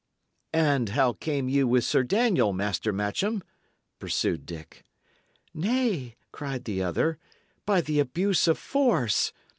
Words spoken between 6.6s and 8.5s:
the other, "by the abuse